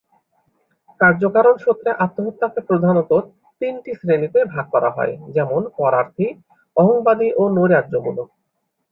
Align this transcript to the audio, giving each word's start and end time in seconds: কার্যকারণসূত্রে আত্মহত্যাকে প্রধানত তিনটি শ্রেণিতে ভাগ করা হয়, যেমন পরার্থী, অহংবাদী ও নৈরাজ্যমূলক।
কার্যকারণসূত্রে 0.99 1.89
আত্মহত্যাকে 2.05 2.59
প্রধানত 2.69 3.11
তিনটি 3.61 3.91
শ্রেণিতে 3.99 4.39
ভাগ 4.53 4.65
করা 4.73 4.89
হয়, 4.89 5.13
যেমন 5.35 5.61
পরার্থী, 5.77 6.27
অহংবাদী 6.77 7.27
ও 7.35 7.43
নৈরাজ্যমূলক। 7.49 8.27